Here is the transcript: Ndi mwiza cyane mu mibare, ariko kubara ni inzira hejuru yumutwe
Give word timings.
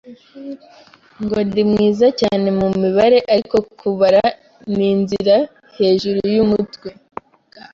Ndi 1.47 1.61
mwiza 1.69 2.07
cyane 2.19 2.47
mu 2.59 2.67
mibare, 2.81 3.17
ariko 3.33 3.55
kubara 3.79 4.23
ni 4.75 4.85
inzira 4.93 5.35
hejuru 5.77 6.19
yumutwe 6.35 6.89